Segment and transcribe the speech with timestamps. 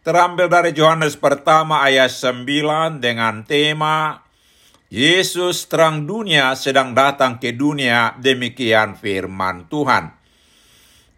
[0.00, 4.24] terambil dari Yohanes pertama ayat 9 dengan tema
[4.90, 10.18] Yesus terang dunia sedang datang ke dunia demikian firman Tuhan.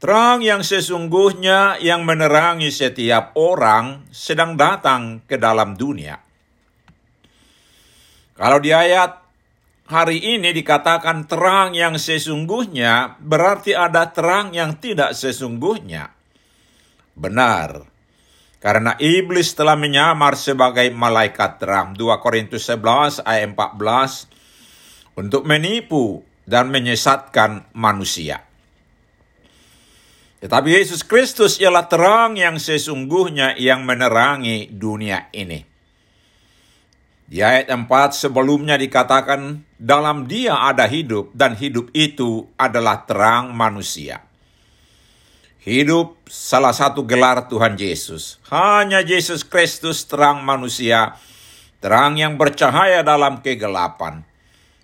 [0.03, 6.19] Terang yang sesungguhnya yang menerangi setiap orang sedang datang ke dalam dunia.
[8.35, 9.23] Kalau di ayat
[9.87, 16.11] hari ini dikatakan terang yang sesungguhnya, berarti ada terang yang tidak sesungguhnya.
[17.15, 17.92] Benar,
[18.63, 21.99] karena iblis telah menyamar sebagai malaikat terang.
[21.99, 28.47] 2 Korintus 11 ayat 14 untuk menipu dan menyesatkan manusia.
[30.39, 35.63] Tetapi Yesus Kristus ialah terang yang sesungguhnya yang menerangi dunia ini.
[37.27, 44.23] Di ayat 4 sebelumnya dikatakan, dalam dia ada hidup dan hidup itu adalah terang manusia.
[45.63, 48.43] Hidup salah satu gelar Tuhan Yesus.
[48.51, 51.15] Hanya Yesus Kristus terang manusia,
[51.79, 54.27] terang yang bercahaya dalam kegelapan.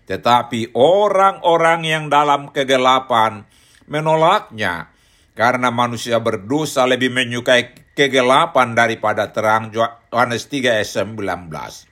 [0.07, 3.43] Tetapi orang-orang yang dalam kegelapan
[3.91, 4.95] menolaknya
[5.35, 11.91] karena manusia berdosa lebih menyukai kegelapan daripada terang Yohanes 3 ayat 19.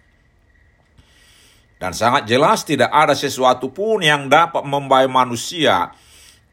[1.82, 5.90] Dan sangat jelas tidak ada sesuatu pun yang dapat membawa manusia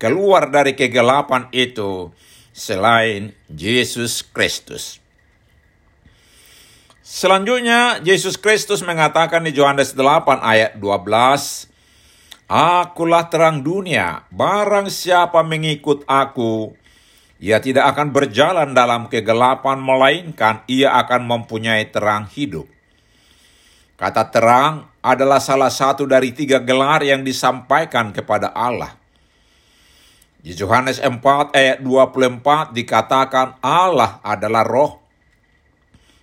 [0.04, 2.12] keluar dari kegelapan itu
[2.52, 5.00] selain Yesus Kristus.
[7.00, 11.72] Selanjutnya, Yesus Kristus mengatakan di Yohanes 8 ayat 12,
[12.52, 16.76] Akulah terang dunia, barang siapa mengikut aku,
[17.40, 22.68] ia tidak akan berjalan dalam kegelapan, melainkan ia akan mempunyai terang hidup.
[23.96, 29.03] Kata terang adalah salah satu dari tiga gelar yang disampaikan kepada Allah.
[30.44, 35.00] Di Yohanes 4 ayat 24 dikatakan Allah adalah roh.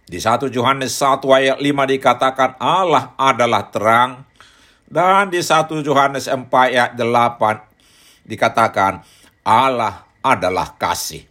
[0.05, 1.65] Di 1 Yohanes 1 ayat 5
[1.97, 4.29] dikatakan Allah adalah terang.
[4.85, 9.01] Dan di 1 Yohanes 4 ayat 8 dikatakan
[9.41, 11.25] Allah adalah kasih.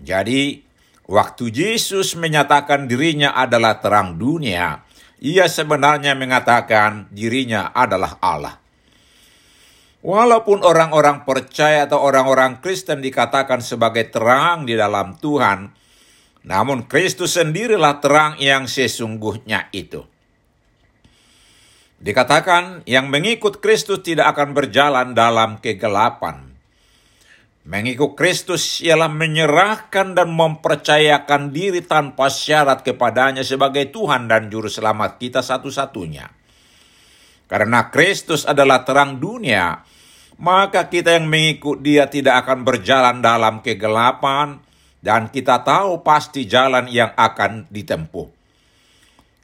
[0.00, 0.64] Jadi,
[1.04, 4.80] waktu Yesus menyatakan dirinya adalah terang dunia,
[5.20, 8.65] ia sebenarnya mengatakan dirinya adalah Allah.
[10.06, 15.74] Walaupun orang-orang percaya atau orang-orang Kristen dikatakan sebagai terang di dalam Tuhan,
[16.46, 20.06] namun Kristus sendirilah terang yang sesungguhnya itu.
[21.98, 26.54] Dikatakan yang mengikut Kristus tidak akan berjalan dalam kegelapan.
[27.66, 35.18] Mengikut Kristus ialah menyerahkan dan mempercayakan diri tanpa syarat kepadanya sebagai Tuhan dan Juru Selamat
[35.18, 36.30] kita satu-satunya.
[37.50, 39.82] Karena Kristus adalah terang dunia,
[40.36, 44.60] maka kita yang mengikut dia tidak akan berjalan dalam kegelapan,
[45.00, 48.28] dan kita tahu pasti jalan yang akan ditempuh.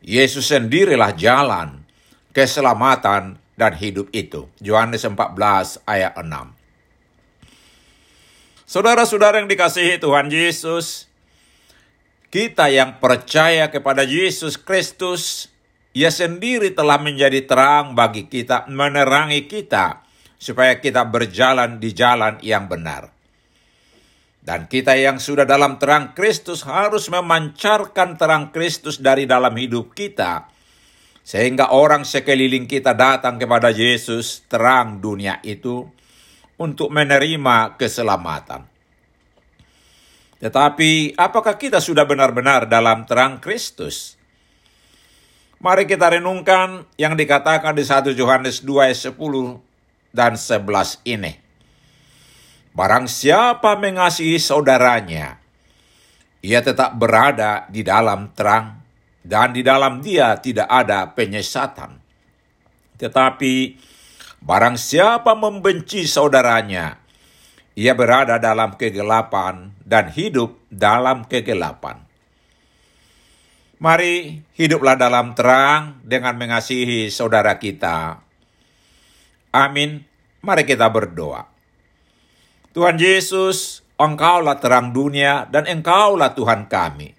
[0.02, 1.86] Yesus sendirilah jalan,
[2.34, 4.50] keselamatan, dan hidup itu.
[4.58, 6.26] Yohanes 14 ayat 6.
[8.66, 11.06] Saudara-saudara yang dikasihi Tuhan Yesus,
[12.32, 15.52] kita yang percaya kepada Yesus Kristus,
[15.92, 20.01] ia sendiri telah menjadi terang bagi kita, menerangi kita,
[20.42, 23.14] supaya kita berjalan di jalan yang benar.
[24.42, 30.50] Dan kita yang sudah dalam terang Kristus harus memancarkan terang Kristus dari dalam hidup kita,
[31.22, 35.86] sehingga orang sekeliling kita datang kepada Yesus, terang dunia itu,
[36.58, 38.66] untuk menerima keselamatan.
[40.42, 44.18] Tetapi, apakah kita sudah benar-benar dalam terang Kristus?
[45.62, 49.70] Mari kita renungkan yang dikatakan di 1 Yohanes 2 ayat 10
[50.12, 51.32] dan 11 ini.
[52.72, 55.36] Barang siapa mengasihi saudaranya,
[56.40, 58.80] ia tetap berada di dalam terang,
[59.20, 62.00] dan di dalam dia tidak ada penyesatan.
[62.96, 63.54] Tetapi
[64.40, 66.96] barang siapa membenci saudaranya,
[67.76, 72.00] ia berada dalam kegelapan dan hidup dalam kegelapan.
[73.82, 78.31] Mari hiduplah dalam terang dengan mengasihi saudara kita
[79.52, 80.02] Amin.
[80.42, 81.46] Mari kita berdoa.
[82.72, 87.14] Tuhan Yesus, Engkaulah terang dunia dan Engkaulah Tuhan kami.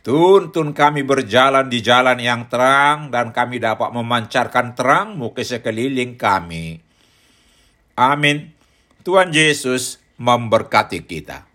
[0.00, 6.80] Tuntun kami berjalan di jalan yang terang dan kami dapat memancarkan terangmu ke sekeliling kami.
[8.00, 8.52] Amin.
[9.04, 11.49] Tuhan Yesus memberkati kita.